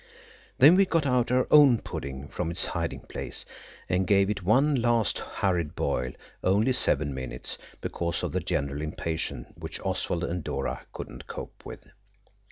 Then 0.57 0.75
we 0.77 0.85
got 0.87 1.05
out 1.05 1.31
our 1.31 1.45
own 1.51 1.77
pudding 1.77 2.27
from 2.27 2.49
its 2.49 2.65
hiding 2.65 3.01
place 3.01 3.45
and 3.87 4.07
gave 4.07 4.31
it 4.31 4.41
one 4.41 4.73
last 4.73 5.19
hurried 5.19 5.75
boil–only 5.75 6.73
seven 6.73 7.13
minutes, 7.13 7.59
because 7.81 8.23
of 8.23 8.31
the 8.31 8.39
general 8.39 8.81
impatience 8.81 9.49
which 9.53 9.79
Oswald 9.81 10.23
and 10.23 10.43
Dora 10.43 10.87
could 10.91 11.07
not 11.07 11.27
cope 11.27 11.63
with. 11.67 11.87